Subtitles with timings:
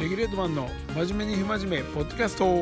[0.00, 2.44] レギュレートマンの真面目に不真面目ポッドキャスト。
[2.46, 2.52] は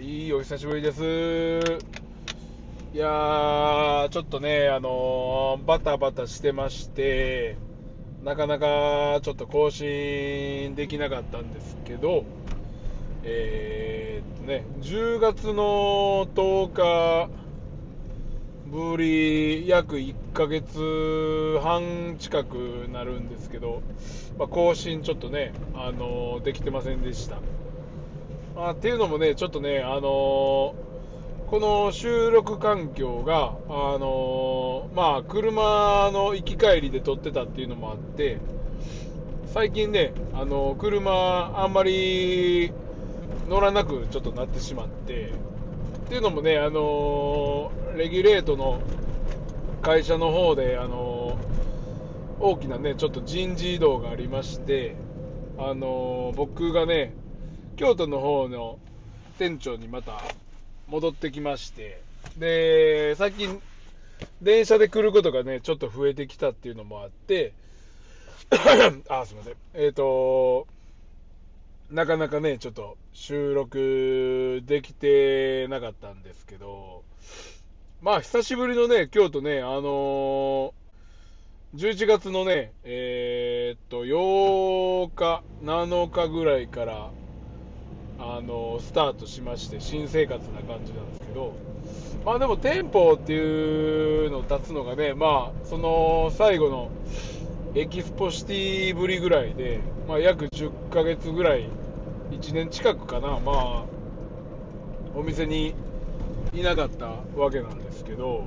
[0.00, 1.02] いお久しぶりです。
[2.94, 7.56] いやーちょっとねあのーバタバタしてまして
[8.24, 12.24] なかなかちょっと更新できなかったんですけど
[13.22, 17.30] えーっとね10月の10日
[18.66, 23.82] ぶり約1ヶ月半近くなるんですけど、
[24.38, 27.36] まあ、更新ちょっとね、あのできてませんでした。
[28.56, 30.74] まあ、っていうのもね、ちょっとね、あの
[31.46, 38.38] この収録環境が、あのまあ、車の行き帰りで撮ってたっていうのもあって、
[39.54, 42.72] 最近ね、あの車あんまり
[43.48, 45.30] 乗らなくちょっとなってしまって、
[46.06, 48.80] っていうのもね、あのーレギュレートの
[49.82, 54.94] 会社の方で、あのー大きなね、ちょっと人事異動がありまして、
[55.58, 57.12] あのー僕がね、
[57.74, 58.78] 京都の方の
[59.38, 60.22] 店長にまた
[60.86, 62.00] 戻ってきまして、
[62.38, 63.60] で、最近、
[64.40, 67.52] 電車で来ることがね、ちょっと増えてきたっていうのもあって、
[69.08, 69.54] あ、すみません。
[69.74, 70.68] えっ、と、
[71.90, 77.04] なかなかね、ちょっと収録できてなかったんですけど、
[78.02, 80.72] まあ、久しぶりのね、京都ね、あのー
[81.74, 87.10] 11月のね、えーっと、8日、7日ぐらいから、
[88.18, 91.52] あのースタートしまして、新生活な感じなんですけど、
[92.24, 96.90] まあでも店舗っていうのを立つのがね、まあ、その最後の
[97.78, 101.68] エキスポシティぶりぐらいで、まあ約10ヶ月ぐらい、
[102.30, 103.84] 1年近くかな、まあ、
[105.14, 105.74] お店に
[106.54, 107.08] いなかった
[107.38, 108.44] わけなんですけど、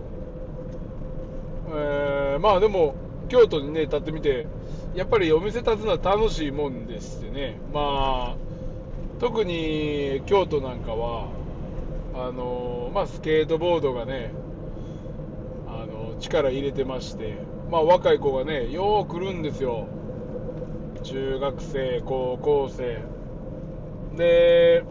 [1.67, 2.95] えーまあでも、
[3.27, 4.47] 京都にね、立ってみて、
[4.95, 8.35] やっぱりお店立つのは楽しいもんでしてね、まあ、
[9.19, 11.28] 特に京都なんかは、
[12.16, 14.31] あのまあ、スケートボードがね、
[15.68, 17.38] あの力入れてまして、
[17.69, 19.88] まあ、若い子がね、よう来るんですよ、
[21.03, 23.03] 中学生、高校生。
[24.18, 24.84] で、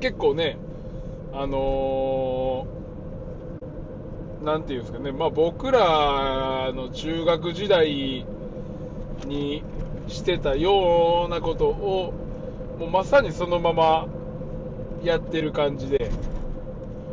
[0.00, 0.56] 結構ね、
[1.34, 2.66] あの
[4.42, 8.24] なんていうんですかね、まあ、僕らの中学時代
[9.26, 9.62] に
[10.08, 12.14] してたようなことを、
[12.78, 14.06] もうまさにそのまま
[15.02, 16.10] やってる感じで、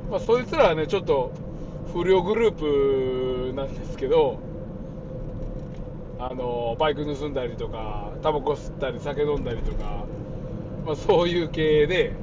[0.09, 1.33] まあ、そいつらはね、ちょっと
[1.91, 4.52] 不良グループなんですけど、
[6.29, 10.05] あのバイク盗んだりとか、タバコ吸ったり、酒飲んだりとか、
[10.85, 12.13] まあ、そういう系で、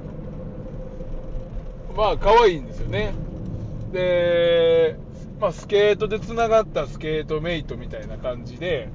[1.96, 3.12] まあ可愛いんですよね。
[3.92, 4.96] で、
[5.40, 8.88] まあ、スケートでつながったスケートメイトみたいな感じで、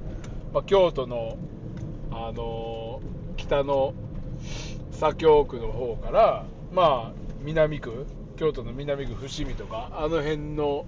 [0.53, 1.37] まあ、京都の、
[2.11, 3.01] あの
[3.35, 3.93] 北の
[4.91, 8.05] 左京区の方から、まあ、南区、
[8.37, 10.85] 京都の南区伏見とか、あの辺の、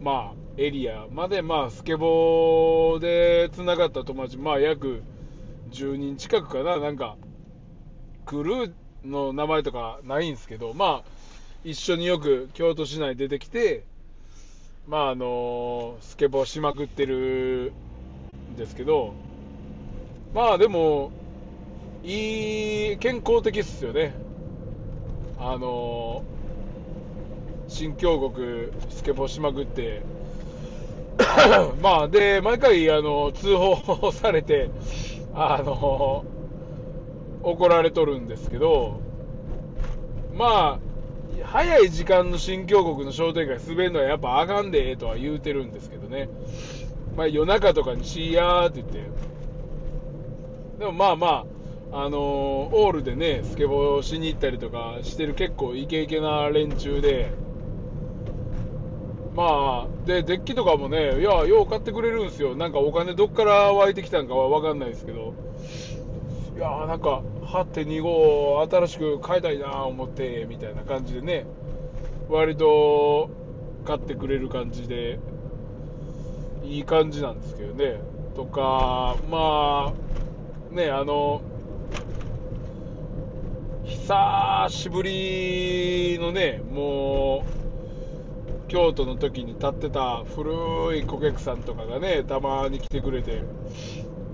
[0.00, 5.02] まあ、エリアまで、まあ、スケボーでつながった友達、まあ、約
[5.70, 7.16] 10人近くかな、なんか、
[8.26, 8.72] クルー
[9.04, 11.14] の名前とかないんですけど、まあ、
[11.64, 13.84] 一緒によく京都市内出てきて、
[14.86, 17.72] まああのスケボーしまくってる
[18.52, 19.14] んですけど、
[20.34, 21.10] まあでも、
[22.02, 24.12] いい、健康的っすよね。
[25.38, 26.22] あの
[27.74, 30.02] 新京極スケボーしまくって、
[31.82, 34.70] まあで、毎回あの通報されて、
[35.34, 36.24] あの
[37.42, 39.00] 怒られとるんですけど、
[40.36, 40.80] まあ、
[41.42, 46.28] 早い時間の新京国の商店街滑るのはやっぱあかんでええとは言うてるんですけどね。
[47.16, 49.02] まあ夜中とかにしやーって言って。
[50.78, 51.44] でもまあま
[51.92, 57.32] あ、あのオールでね、スケボーしに行ったりとかしてる結構イケイケな連中で、
[59.34, 62.54] まあ、で、デッキとかもね、いや、よう買ってくれるんですよ。
[62.54, 65.34] なんかお金どっから湧いてきたんかはわかんないですけど、
[66.56, 71.46] いやーなんか8.25新しく買いたいなー思ってみたいな感じでね。
[72.28, 73.28] 割と
[73.84, 75.18] 買ってくれる感じで。
[76.64, 78.00] いい感じなんですけどね。
[78.34, 81.42] とかまあねあの
[83.84, 87.53] 久しぶりのねもう
[88.68, 93.42] 京都の時に立ってた古い顧客さんとかがねたまに来てくれて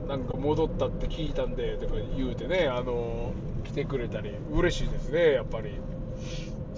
[0.08, 3.32] なんか戻ったって聞いたんでとか言うてね、あの
[3.64, 5.70] 来てくれたり、嬉しいですね、やっぱり、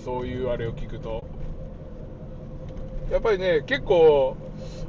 [0.04, 1.24] そういうあれを聞くと。
[3.10, 4.36] やっぱりね、結構、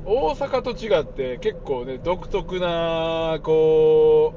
[0.06, 4.34] 大阪と違って結構ね独特なこ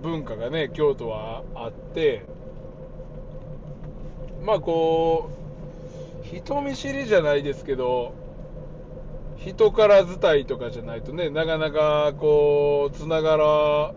[0.00, 2.22] う文化がね京都はあって
[4.44, 5.37] まあこう
[6.32, 8.14] 人見知りじゃないですけど
[9.38, 13.94] 人から伝いとかじゃないとねなかなかこうつながろ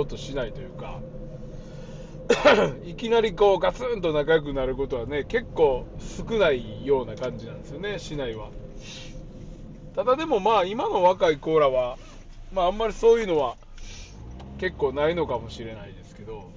[0.00, 1.00] うとしないというか
[2.84, 8.50] いきなりこうガツンと仲良くなることはね結構少ないような感じなんですよね市内は。
[9.94, 11.96] ただでもまあ今の若い子らは
[12.52, 13.56] まああんまりそういうのは
[14.58, 16.50] 結構ないのかもしれないですけど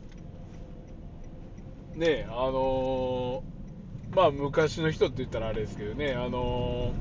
[1.95, 3.58] ねえあのー、
[4.15, 6.93] まあ昔の人って言ったらあれですけどねあの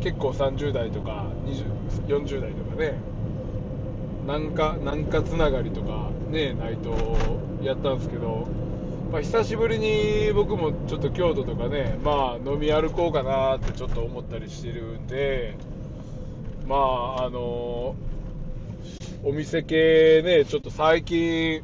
[0.00, 2.94] ー、結構30代とか20 40代とかね
[4.26, 7.16] なんかなんかつながりとかねないと
[7.62, 8.48] やったんですけど、
[9.12, 15.56] まあ、久しぶりに僕もちょっと京都とかねまあ飲み歩こうかなってちょっと思ったりしてるんで
[16.66, 17.94] まああの
[19.22, 21.62] お店系ねちょっと最近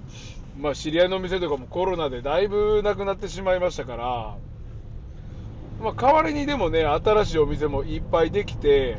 [0.57, 4.37] まあ知り合いの店とかもコロナでだいぶなくなってしまいましたから
[5.81, 8.97] まあ代わりにでもね新しいお店もいっぱいできて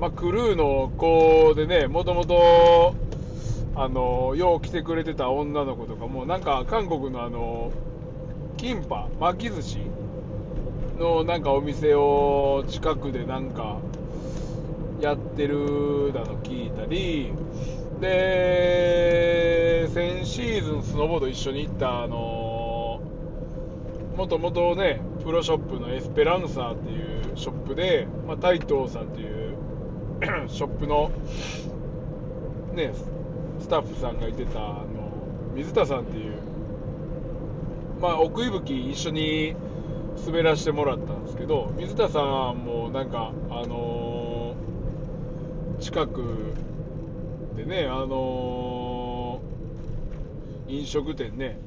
[0.00, 2.94] まあ、クルーの子でね、もともと、
[3.74, 7.70] あの、よう来てくれてた女の子とかも、なんか韓国のあの、
[8.56, 9.78] キンパ、巻き寿司
[10.98, 13.76] のなんかお店を近くでなんか
[15.02, 17.30] やってるだの聞いたり、
[18.00, 23.00] で、先シーズンスノーボード一緒に行ったあの、
[24.16, 29.56] もともとね、プロショップのエスペランサーっていうショップで、まあ、タイトーさんっていう
[30.48, 31.10] ショップの、
[32.74, 32.92] ね、
[33.58, 34.86] スタッフさんがいてたあの
[35.54, 36.34] 水田さんっていう、
[38.00, 39.54] まあ、奥伊吹一緒に
[40.26, 42.20] 滑らせてもらったんですけど水田さ
[42.52, 46.54] んもなんか、あのー、近く
[47.56, 51.58] でね、あのー、飲食店ね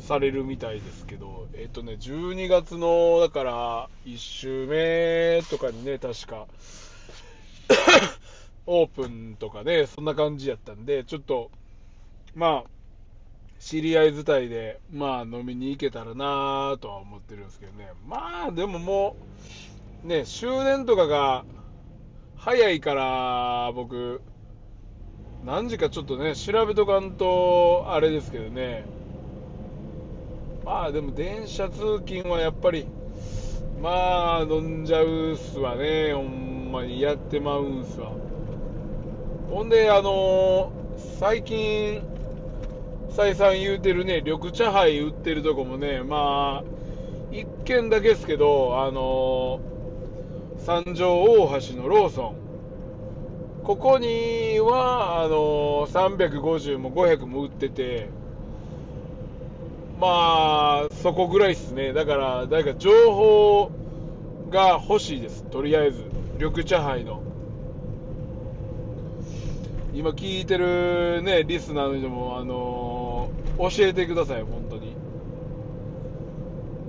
[0.00, 6.46] されるみたいですけど、えっとね、12月の、だから、1週目とかにね、確か、
[8.66, 11.50] オープンとかね、そんな感じやったんで、ちょっと、
[12.34, 12.70] まあ、
[13.60, 17.90] 知り合い伝いで、まあ、飲みに行けたらなとは思ってるんですけどね。
[18.06, 19.16] まあ、でもも
[20.02, 21.44] う、ね、終電とかが
[22.36, 24.22] 早いから、僕、
[25.44, 28.84] 何時かちょっとね、調べとかんと、あれですけどね。
[30.64, 32.86] まあ、でも電車通勤はやっぱり、
[33.80, 38.12] まあ、飲んじゃうっすわね、ほんまにやってまうんすわ。
[39.48, 42.02] ほんで、あのー、最近、
[43.08, 46.64] 再三言うてるね、緑茶杯売ってるとこもね、まあ、
[47.32, 52.49] 一軒だけですけど、あのー、三条大橋のローソン。
[53.64, 58.08] ここには、あの、350も500も売ってて、
[60.00, 61.92] まあ、そこぐらいっすね。
[61.92, 63.70] だから、誰か情報
[64.50, 65.44] が欲しいです。
[65.44, 66.04] とりあえず。
[66.38, 67.22] 緑茶杯の。
[69.92, 74.96] 今聞いてるね、リスナーの人も、あの、教えてください、本当に。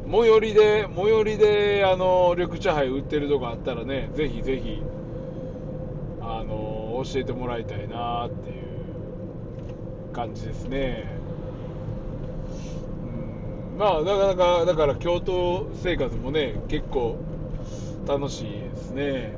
[0.10, 4.82] 最寄りで、最寄りで、あの、緑茶杯売ってるとこあったらね、ぜひぜひ、
[6.42, 11.06] あの、教えてもらいたいなっていう感じですね。
[13.74, 17.20] うん、まあ、なかなか、だから京都生活もね、結構
[18.08, 19.36] 楽しいですね。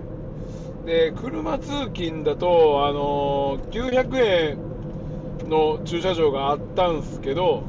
[0.85, 4.57] で車通勤だと、あの900円
[5.49, 7.63] の駐車場があったんですけど、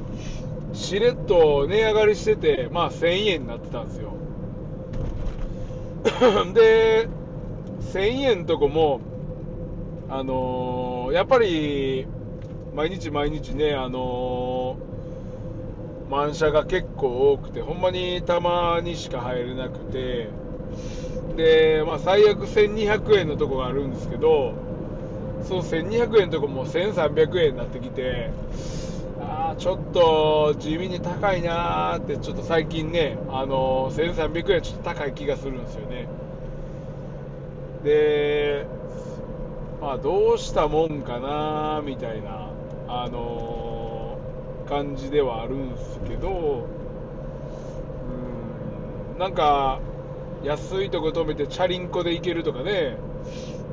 [0.73, 4.15] しれっと値上がりしてて、まあ、1000円になってたんですよ。
[6.55, 7.09] で、
[7.93, 9.01] 1000円とこも、
[10.09, 12.07] あのー、やっぱり、
[12.75, 20.29] 毎日毎日ね、あのー、満車が結構多くて、ほんまにたまにしか入れなくて、
[21.37, 24.55] で、まあ、最悪1200円のとこがあるんですけど、
[25.43, 28.31] その1200円のとこも1300円になってきて、
[29.21, 36.09] あちょっと地味に高いなーって、ちょっと最近ね、あのー、1300円ちょっと高い気がするんですよね。
[37.85, 38.67] で、
[39.81, 42.51] まあ、どうしたもんかなみたいな、
[42.89, 46.67] あのー、感じではあるんですけど、
[49.13, 49.81] うん、なんか、
[50.45, 52.99] 安いとこ止めてチャリンコで行けるとかね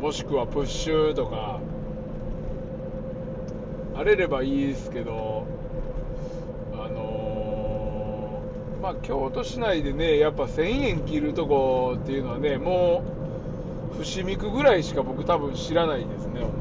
[0.01, 1.59] もしくはプッシュとか
[3.93, 5.45] あれればいいですけど
[6.73, 8.41] あの
[8.81, 13.20] まあ、京都市内でね、やっぱ1000円切るとこっていうのはね、もう、
[13.97, 16.51] 伏見区ぐらいしか僕多分知らないですね、ほん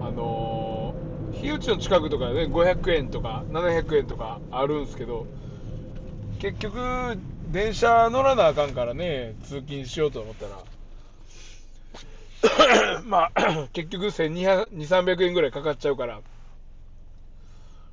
[0.00, 0.06] ま。
[0.06, 5.26] あのー、日内の近くとかね、500円とか700円とかあるんですけど、
[6.38, 7.18] 結局、
[7.50, 10.58] 電車乗らなあかんからね、通勤しようと思ったら、
[13.04, 16.20] まあ、 結局1200、300円ぐらいかかっちゃうから、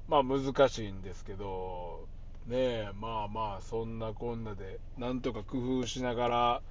[0.08, 2.08] まあ難しいんですけど、
[2.48, 6.62] ねえ、まあまあ、そんなこんなで、なんとか工夫しながら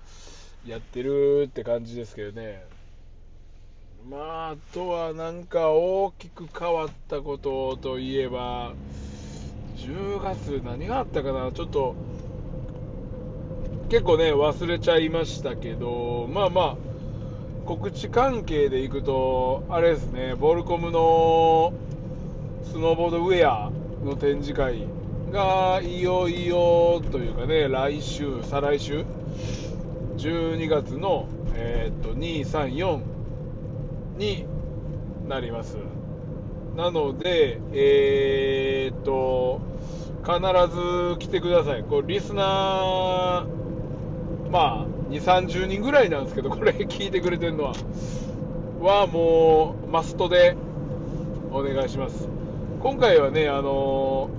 [0.66, 2.64] やってるって感じですけどね。
[4.08, 8.72] まあ、あとはなんか大きく変わったことといえば、
[9.76, 11.94] 10月何があったかな、ちょっと、
[13.88, 16.76] 結構ね、忘れちゃいましたけど、まあまあ、
[17.66, 21.72] 告知関係でいくと、あれですね、ボルコムの
[22.64, 23.70] スノーボードウェア
[24.04, 24.86] の展示会
[25.30, 29.04] がいよいよというかね、来週、再来週、
[30.16, 33.00] 12月の、えー、っと2、3、4
[34.16, 34.46] に
[35.28, 35.76] なります。
[36.76, 39.60] なので、えー、っと、
[40.24, 40.38] 必
[40.74, 41.84] ず来てください。
[41.84, 47.72] こうリスナー、まあ、2、30人ぐらいなんですけど、これ聞いてくれてるのは、
[48.80, 50.56] はもう、マストで
[51.50, 52.28] お願いします。
[52.80, 54.30] 今回はね、あの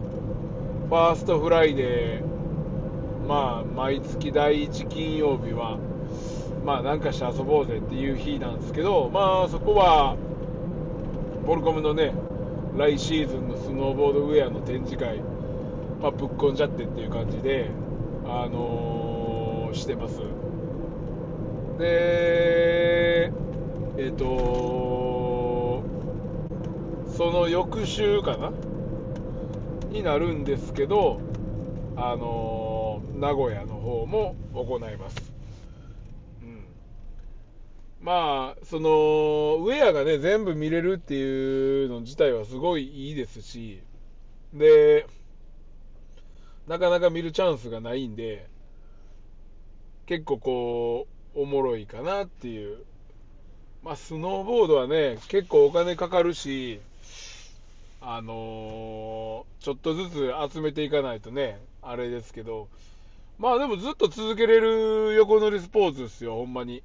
[0.90, 5.78] First Friday、まあ、毎月第1金曜日は、
[6.66, 10.18] まあ、なんかして遊ぼうぜっていう日なんですけど、まあ、そこは、
[11.46, 12.16] Volcom のね、
[12.76, 15.20] 来シーズンのスノーボードウェアの展示会、
[16.02, 17.70] まあ、ぶっこんじゃってっていう感じで、
[18.26, 20.18] あのー、してます。
[21.78, 23.32] で、
[23.98, 25.84] えっ、ー、と
[27.16, 28.69] その翌週かな？
[29.90, 31.20] になるんですけど、
[31.96, 35.34] あのー、名古屋の方も行います。
[36.42, 36.64] うん、
[38.00, 38.90] まあ、その、
[39.60, 43.82] ウェアがね、全部見れるっていうの自体はすごいいいですし、
[44.54, 45.06] で、
[46.68, 48.48] なかなか見るチャンスがないんで、
[50.06, 52.86] 結構こう、おもろいかなっていう。
[53.84, 56.80] まあ、スノーボードはね、結構お金かかるし、
[58.12, 62.68] あのー、ちょっとずつ集めていかないとね、あれですけど、
[63.38, 66.82] まあでもずっと続けれる横乗りスポーツですよ、ほんまに。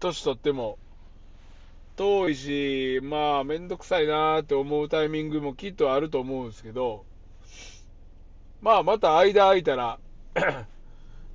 [0.00, 0.78] 年取っても。
[1.94, 7.04] 遠いし、まあめんどくさいなーって思うタイミングもきっとあると思うんですけど、
[8.60, 10.00] まあまた間空いたら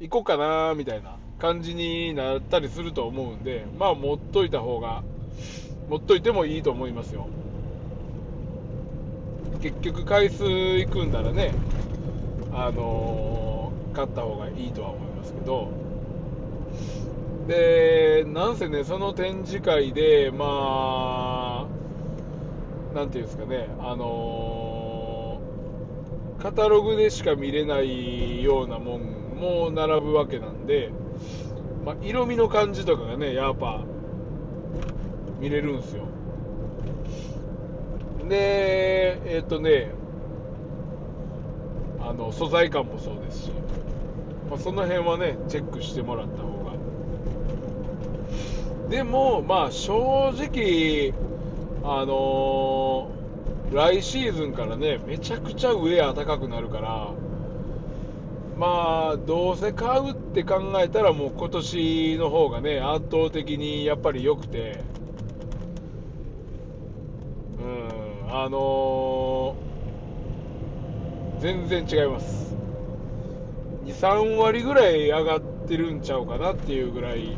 [0.02, 5.02] 行こうかなーみたいな感じになったりすると思うんで、まあ持っといた方が、
[5.88, 7.30] 持っといてもいいと思いますよ。
[9.62, 11.54] 結局回数行くんならね、
[12.52, 15.70] あのー、買った方がいいとは思いますけど、
[17.48, 29.02] で、なんせね、その展示会で、まあ、なんていうんですかね、あのー、カタログでしか見れないようなもん
[29.40, 30.92] も並ぶわけなんで、
[31.86, 33.84] まあ、色味の感じとかがね、やっぱ、
[35.40, 36.06] 見れるんですよ。
[38.28, 39.92] で、えっ、ー、とね、
[42.00, 43.52] あの素材感もそうですし、
[44.50, 46.72] まあ、その辺はね、チェックしてもらった方が。
[48.90, 51.14] でも、まあ、正直、
[51.84, 57.12] あのー、来シーズンからね、めちゃくちゃウェア高くなるから、
[58.58, 64.84] まあ、どうせ買うって考えたら、もう今年の方がね、圧倒的にやっぱり良くて、
[68.34, 72.56] あのー、全然違います。
[73.86, 77.36] 23割ぐらい上がってるんちゃうかなっていうぐらい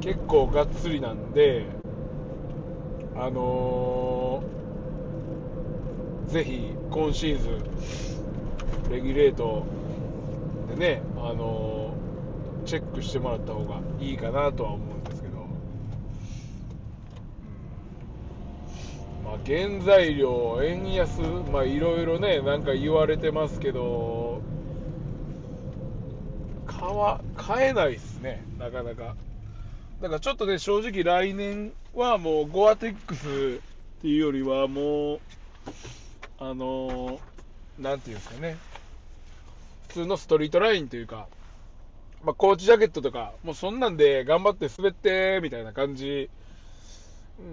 [0.00, 1.66] 結構がっつりなんで
[3.16, 9.66] あのー、ぜひ今シーズンレギュレート
[10.68, 15.03] でね、あのー、チェックしてもらった方がいいかなとは思うんです
[19.46, 21.20] 原材料、円安、
[21.52, 24.42] まいろいろね、なんか言われてますけど、
[27.36, 29.14] 買えないっすね、なかなか。
[30.00, 33.60] だからちょっとね、正直来年はもうゴアテックス
[33.98, 35.20] っていうよりはもう、
[36.38, 38.56] あのー、なんていうんですかね、
[39.88, 41.26] 普通のストリートラインというか、
[42.24, 46.30] まあ、コーチジャケットとか、もうそんなんで頑張って滑ってみたいな感じ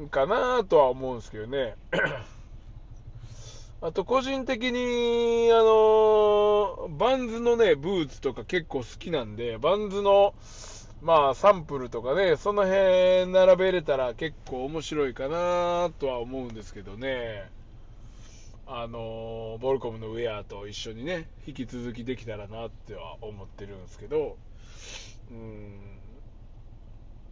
[0.09, 1.75] かなとは思うんですけどね。
[3.81, 10.35] あと個人的に、あのバンズのね、ブーツとか結構好きなんで、バンズの、
[11.01, 17.49] まあ、サンプルとかね、その辺並べれたら結構面白いかなとは思うんですけどね。
[18.73, 24.37] あのボルコムのウェアと一緒にね、引き続きできたらなっては思ってるんですけど、
[25.29, 25.79] うん。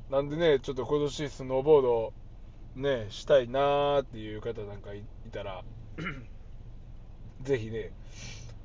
[0.09, 2.13] なんでね、ちょっと今年スノーボード、
[2.75, 5.63] ね、したいなーっていう方なんかいたら、
[7.41, 7.91] ぜひね、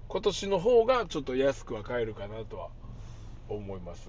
[0.08, 2.68] 今年の方がちょっと安くは買えるかなとは
[3.48, 4.08] 思います。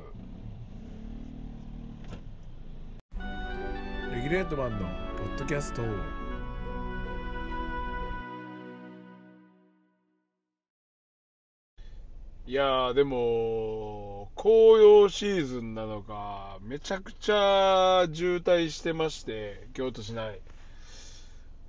[4.11, 4.85] レギュレートマンのポ
[5.25, 5.81] ッドキャスト
[12.47, 14.04] いやー、でも、
[14.45, 20.39] 紅葉シーズンなのか、めちゃくちゃ渋滞してまして、京都市内。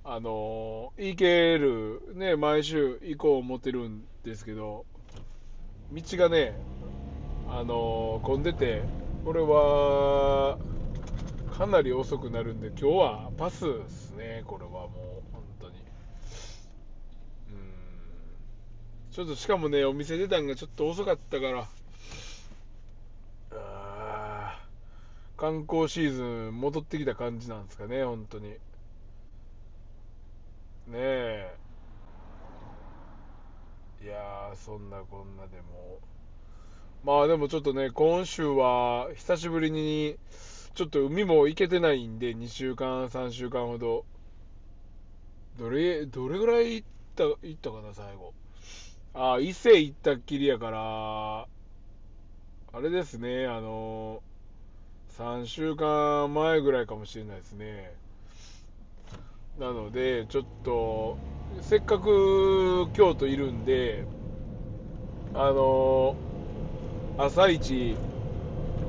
[0.03, 4.85] あのー、行ける、ね、毎週行こう思ってるんですけど、
[5.91, 6.53] 道がね、
[7.49, 8.83] あの、混んでて、
[9.25, 10.59] これは、
[11.57, 14.89] かなり遅くなるんで、今日はパスですね、これはもう。
[15.33, 15.77] 本当に。
[15.77, 15.81] うん
[19.09, 21.67] ちょっとしかもね、お店出たんがちょっと遅かったから、
[23.51, 24.59] あ
[25.37, 28.57] 観光シーズン戻ってきた感じなんですかね、本当に。
[30.87, 31.57] ねえ。
[34.01, 35.99] いやー、そんなこんなでも。
[37.03, 40.17] まあでもちょっとね、今週は久しぶりに、
[40.75, 44.05] ちょっと海も行けてないんで、2週間、3週間ほど。
[45.57, 48.33] どれ、どれぐらい行った、行ったかな、最後。
[49.13, 51.47] ああ、伊勢行ったっきりやから、
[52.73, 54.21] あれですね、あの、
[55.17, 57.91] 3週間前ぐらいかもしれないですね。
[59.59, 61.17] なので、ちょっと、
[61.61, 64.05] せっかく京都いるんで、
[65.33, 66.15] あの、
[67.17, 67.95] 朝一、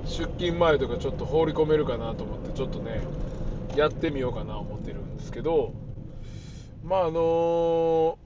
[0.05, 3.01] 出勤前とかちょっと放り込めるかなと思って、ちょっとね、
[3.75, 5.73] やってみようかな思ってるんですけど、
[6.85, 8.19] まああの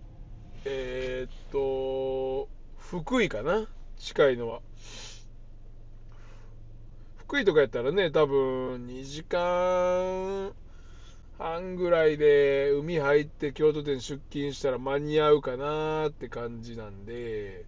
[0.64, 3.66] えー、っと、福井かな？
[3.96, 4.60] 近いのは。
[7.32, 10.52] 福井とかやったらね、多分2時間
[11.38, 17.64] 半ぐらいで海入って京都店出勤したら間に合うかなって感じなんで、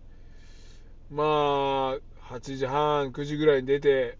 [1.11, 1.98] まあ、
[2.31, 4.18] 8時半、9時ぐらいに出て、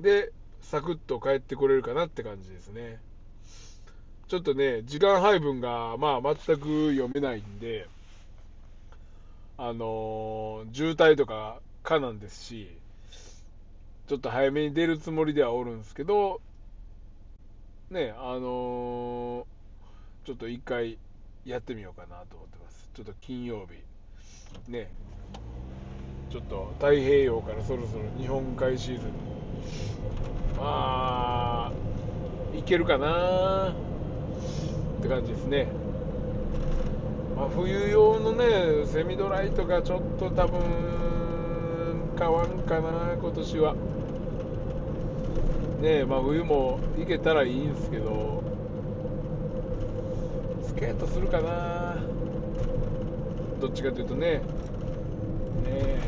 [0.00, 2.98] で、サクッと帰ってこれるかなって感じですね。
[4.26, 7.86] ちょっとね、時間配分が、まあ、全く読めないんで、
[9.56, 12.68] あのー、渋滞とかかなんですし、
[14.06, 16.40] ちょっと早めに出るつもりではおるんですけど、
[17.90, 20.98] ね、あのー、ちょっと一回
[21.44, 22.88] やってみようかなと思ってます。
[22.94, 24.90] ちょっと金曜日、ね、
[26.30, 29.10] ちょっと太平洋からそろそろ日本海シーズン、
[30.56, 31.72] まあ、
[32.56, 33.74] いけるかな
[34.98, 35.66] って感じですね。
[37.36, 40.60] まあ、冬用のね、セミドライとかちょっと多分
[42.16, 43.74] 買わんかな、今年は。
[45.80, 48.42] ねまあ、冬も行けたらいいんですけど、
[50.62, 51.96] スケートするかな、
[53.60, 54.40] どっちかというとね、
[55.64, 56.00] ね。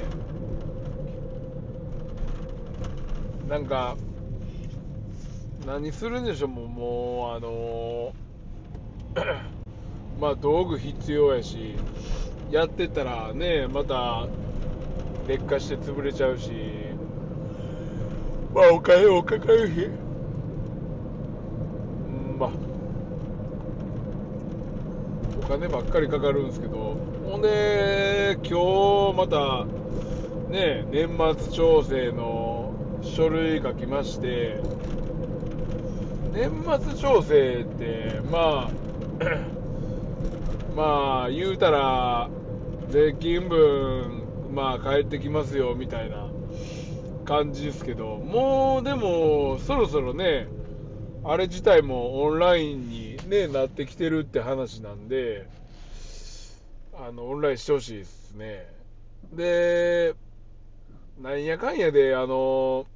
[3.49, 3.97] なんか、
[5.67, 8.13] 何するんでしょう、もう、あの
[10.21, 11.75] まあ道具必要やし
[12.51, 14.27] やってたらねまた
[15.27, 16.88] 劣化して潰れちゃうし。
[18.55, 19.73] まあお金もかかるし
[22.07, 22.51] うんまあ。
[25.39, 26.97] お金ばっかりかかるんですけど。
[27.29, 29.67] ほんで今日また
[30.51, 31.09] ね年
[31.39, 34.61] 末調整の書類書きまして。
[36.33, 38.71] 年末調整ってまあ
[40.77, 42.29] まあ言うたら
[42.89, 44.23] 税金分
[44.55, 46.28] まあ返ってきますよみたいな。
[47.29, 50.49] 感じですけどもうでもそろそろね
[51.25, 55.47] あれ自体もオンラインに、ね、なってきてるって話なんで
[56.95, 58.67] あのオンラインしてほしいですね
[59.33, 60.15] で
[61.21, 62.87] なんやかんやであの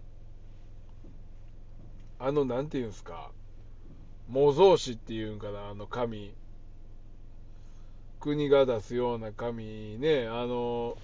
[2.19, 3.31] あのなんていうんですか
[4.33, 6.33] 模造紙っていうんかな、あの紙。
[8.19, 10.97] 国が出すような紙ね、あの、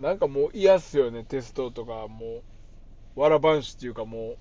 [0.00, 2.42] なんかもう嫌っすよね、テストとか、も
[3.16, 4.36] う、わらばんしっていうかも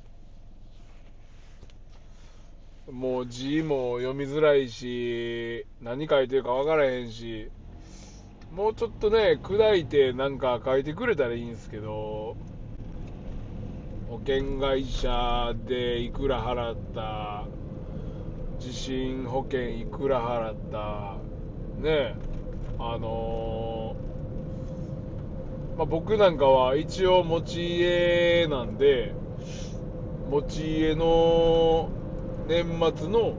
[2.87, 7.51] うもう字も読みづらいし、何書いてるか分からへんし、
[8.51, 12.35] もうちょっとね、砕いてなんか書いてくれたらいいんですけど、
[14.09, 17.45] 保険会社でいくら払った、
[18.59, 21.17] 地震保険いくら払った、
[21.81, 22.15] ね、
[22.79, 23.88] あのー
[25.79, 29.13] まあ、僕なんかは一応持ち家なんで、
[30.29, 31.87] 持ち家の
[32.49, 32.65] 年
[32.97, 33.35] 末の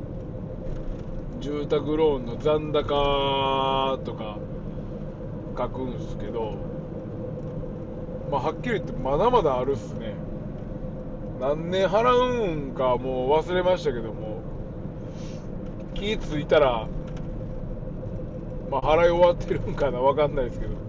[1.41, 4.39] 住宅ローンの残高とか
[5.55, 6.55] 書くんですけど、
[8.31, 10.15] まあ、はっきり言ってまだまだあるっすね。
[11.43, 14.41] 何年払うんかもう忘れましたけども、
[15.93, 16.89] 気ついたら、
[18.71, 20.80] まあ、払い終わってるんかなわかんないですけど、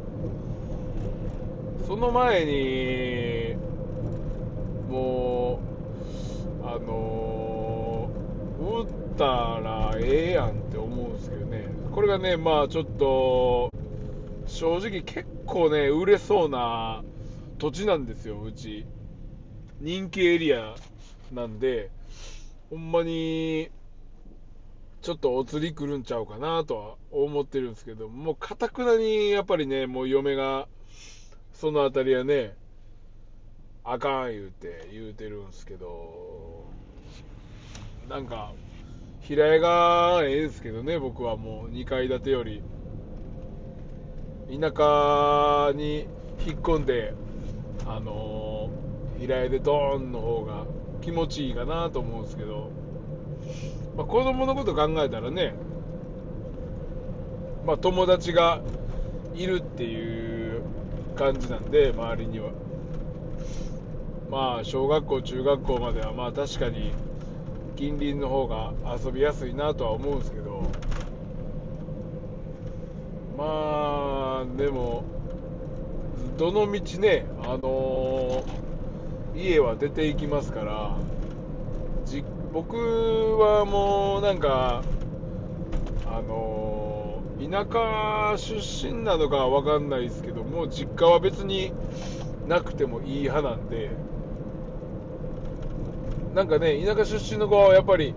[1.91, 3.57] その前に、
[4.89, 5.59] も
[6.63, 9.25] う、あのー、売った
[9.61, 13.71] らええやんって思うんですけどね、これがね、まあちょっと、
[14.45, 17.03] 正直結構ね、売れそうな
[17.57, 18.85] 土地なんですよ、うち。
[19.81, 20.75] 人気エリア
[21.33, 21.89] なんで、
[22.69, 23.69] ほんまに、
[25.01, 30.69] ちょっとお釣り来るんちゃうかなとは思ってるんですけど、もうかたくなにやっぱりね、もう嫁が、
[31.53, 32.55] そのあたりはね、
[33.83, 36.65] あかん言うて言うてるんすけど、
[38.09, 38.51] なんか、
[39.21, 42.61] 平屋がええですけどね、僕はもう2階建てより。
[44.49, 46.07] 田舎に
[46.45, 47.13] 引っ込んで、
[47.85, 50.65] あのー平屋でドーンの方が
[51.01, 52.71] 気持ちいいかなと思うんですけど、
[53.95, 55.53] まあ、子供のこと考えたらね、
[57.63, 58.61] まあ、友達が
[59.35, 60.40] いるっていう
[61.15, 62.51] 感じなんで、周りには。
[64.29, 66.91] まあ、小学校、中学校までは、まあ確かに
[67.75, 70.61] 近隣の方が遊びやすいなとは思うんですけど、
[73.37, 75.03] まあ、でも、
[76.37, 78.61] どの道ね、あのー
[79.35, 80.95] 家は出ていきますから、
[82.53, 82.75] 僕
[83.39, 84.83] はもうなんか、
[87.51, 91.73] 田舎出身なのかわかんないですけども、実家は別に
[92.47, 93.91] なくてもいい派なんで、
[96.33, 98.15] なんかね、田舎出身の子はやっぱり、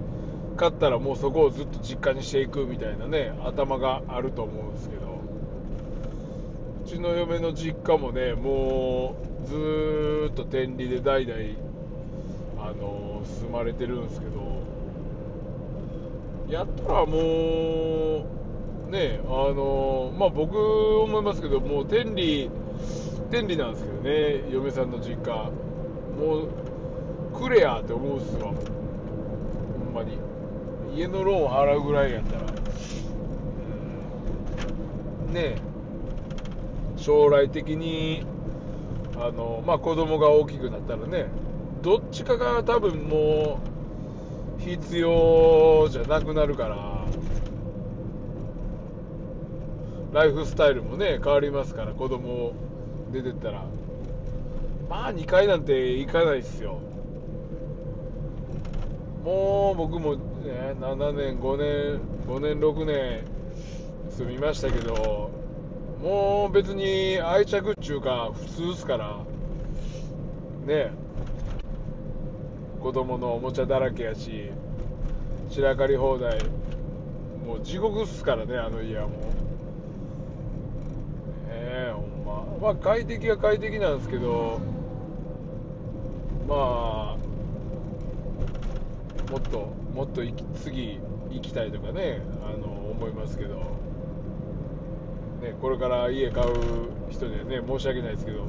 [0.56, 5.02] 勝ったらもうそこをずっと実家にしていくみたいなね、頭があると思うんですけど、
[6.84, 11.40] うちの嫁の実家もね、もうずーっと天理で代々、
[12.60, 14.62] あのー住まれてるんですけど、
[16.48, 18.43] やったらもう、
[18.90, 20.56] ね、あのまあ僕
[21.00, 22.50] 思いますけど、もう天理、
[23.30, 25.50] 天理なんですけどね、嫁さんの実家、
[26.18, 26.48] もう、
[27.34, 30.18] くれやって思うっすわ、ほんまに。
[30.96, 32.44] 家のローン払うぐらいやったら、
[35.26, 35.32] うん。
[35.32, 35.40] ね。
[35.40, 35.74] え
[36.96, 38.24] 将来的に
[39.16, 41.26] あの、まあ、子供が大きくなったらね。
[41.82, 43.60] どっちかが多分も
[44.58, 47.04] う必要じゃなくなるから。
[50.14, 52.52] ライフスタイルもね変わりますから子供
[53.12, 53.64] 出てったら。
[54.88, 56.78] まあ2回なんて行かないですよ。
[59.24, 60.20] もう僕も、ね、
[60.80, 63.24] 7年5年5年6年
[64.10, 65.32] 住みましたけど
[66.00, 69.18] もう別に愛着っちゅうか普通っすから。
[70.64, 70.92] ね。
[72.80, 74.50] 子供のおもちゃだらけやし
[75.50, 76.38] 散らかり放題。
[77.44, 79.43] もう地獄っすからねあの家はもう。
[82.60, 84.60] まあ快適は快適なんですけど
[86.48, 87.16] まあ
[89.30, 93.84] もっともっと行き次行きたいとかねあの思いますけど
[95.44, 96.54] ね、これから家買う
[97.10, 98.46] 人にはね、申し訳ないですけど、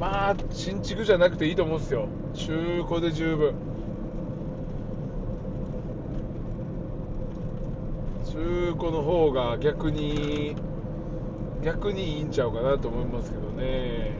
[0.00, 2.08] まあ、新築じゃなくていいと思うんですよ。
[2.34, 3.54] 中古で十分。
[8.32, 10.56] 中古の方が逆に、
[11.62, 14.12] 逆にいいんちゃうかなと思いますけどね。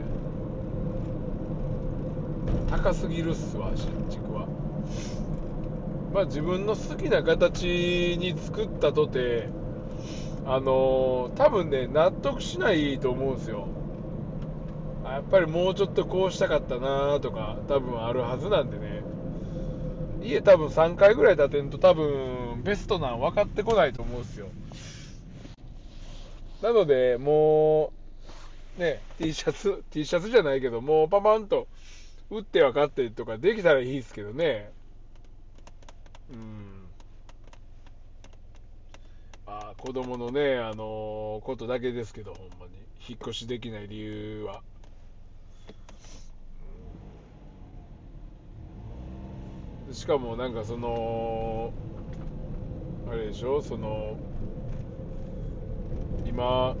[2.69, 4.47] 高すぎるっすわ、新築は。
[6.13, 9.49] まあ自分の好きな形に作ったとて、
[10.45, 13.67] あのー多分ね、納得しないと思うんですよ。
[15.03, 19.03] やっぱりもうちょっとこうしたかったなとか、多分あるはずなんでね。
[20.23, 24.47] 家多分3回ぐらい建てんと多分ベストなん分かってこないと思うんですよ。
[26.63, 27.91] なので、も
[28.77, 31.67] う、ね、T シャツ、T シャツじゃないけど、もうパパンと
[32.31, 34.71] 打って分かってとかできたらいいですけどね。
[36.31, 36.87] うん。
[39.45, 42.71] まあ子供のねあのことだけですけどほんまに。
[43.09, 44.61] 引っ越しできない理由は。
[49.91, 51.73] しかもなんかその
[53.11, 53.61] あれでしょ？
[53.61, 54.17] その
[56.33, 56.75] 今、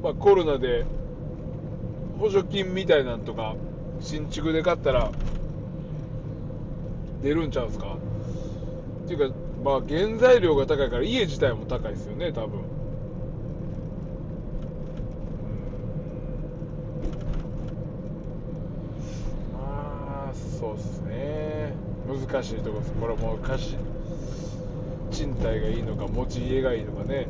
[0.00, 0.84] まあ、コロナで
[2.20, 3.56] 補助金みたいなんとか
[4.00, 5.10] 新築で買ったら
[7.20, 7.96] 出るんちゃうんすか？
[9.04, 12.60] っていうかまあ原材料が高いから家自体も高いですよね多分。
[19.52, 21.74] まあそうっすね。
[22.06, 22.92] 難しいとこです。
[22.92, 23.76] これもう貸し
[25.10, 27.26] 賃貸がいいのか持ち家がいいのかね。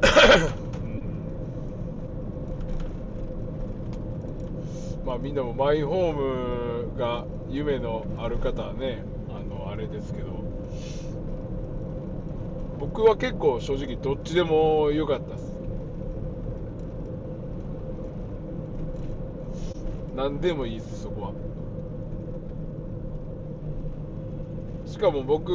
[5.04, 10.40] まあみんなもマイホームが夢のある方はねあのあれですけど。
[12.80, 15.52] 僕は結構正直どっちでも良かったです。
[20.16, 21.32] 何でもいいですそこは。
[24.86, 25.52] しかも僕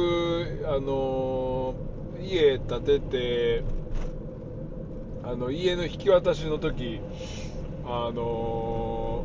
[0.66, 1.74] あの
[2.22, 3.64] 家建てて
[5.28, 7.00] あの家の引き渡しの時
[7.84, 9.24] あの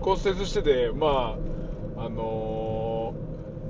[0.00, 1.36] 骨折しててま
[1.96, 3.14] ああの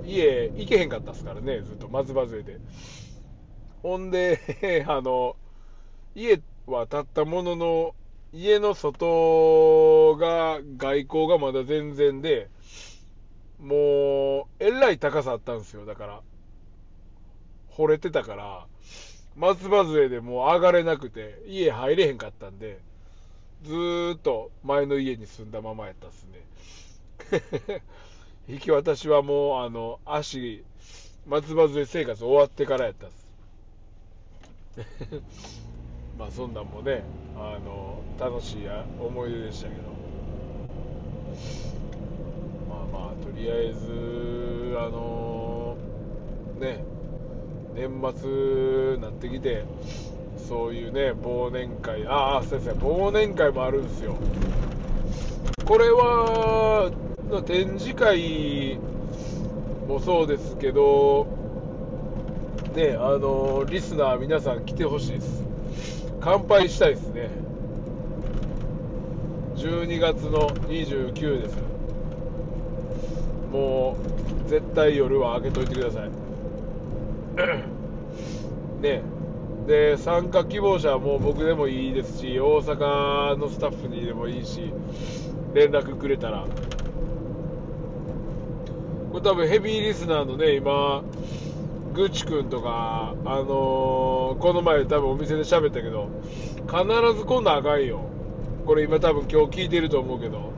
[0.06, 2.58] 家行けへんかったっすからねずっと松葉杖で。
[3.82, 5.36] ほんで あの
[6.14, 7.94] 家は建ったものの
[8.32, 12.48] 家の外が外交がまだ全然で
[13.60, 15.84] もうえらい高さあったんですよ。
[15.84, 16.22] だから
[17.70, 18.66] 惚れてたから
[19.36, 22.78] 松葉杖でもう上がれなくて家入れへんかったんで
[23.64, 27.82] ずっと前の家に住んだままやったっすね。
[28.46, 30.62] 引き渡しはもうあの足
[31.26, 33.24] 松葉杖生活終わってからやったっす。
[36.18, 37.02] まあそんなんもね
[37.36, 38.68] あの楽しい
[39.00, 39.82] 思い出でしたけど。
[42.68, 45.76] まあまあとりあえずあの
[46.58, 46.84] ね
[47.74, 49.64] 年末なってきて
[50.48, 54.16] そういうね忘年会ああ先生忘年会もあるんですよ。
[55.64, 56.92] これは
[57.46, 58.78] 展示会
[59.88, 61.26] もそうですけど
[62.74, 65.42] ねあのリスナー皆さん来てほしいです。
[66.20, 67.30] 乾杯したいですね。
[69.56, 71.56] 12月の29です。
[73.50, 73.96] も
[74.46, 76.33] う絶対夜は開けといてください。
[78.80, 79.02] ね。
[79.66, 84.70] で参加希望者はもう僕でもいいですし大阪のスタッフにでもいいし
[85.54, 86.46] 連絡くれたら。
[89.10, 91.02] これ多分ヘビーリスナーのね今
[91.94, 96.08] ぐちくんとかあのー、この前多分お店で喋ったけど
[96.66, 96.84] 必
[97.16, 98.00] ず今度あかんよ。
[98.66, 100.52] これ今多分今日聞いてると思うけど。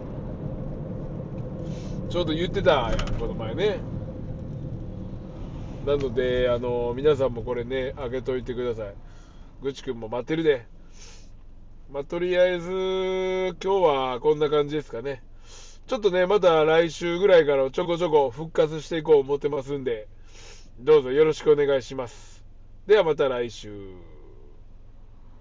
[2.08, 3.78] ちょうど言ってたやんこの前ね。
[5.86, 8.94] なので、あの皆さんもこれね、あげといてください。
[9.62, 10.66] ぐちくんも待ってるで。
[11.92, 15.22] まあ、とりあえず、今日はこんな感じですかね。
[15.86, 20.08] ちょっとね、また来週ぐらいからちょこちょこ復活していこう思ってますんで、
[20.80, 22.44] どうぞよろしくお願いします。
[22.88, 24.15] ではまた来週。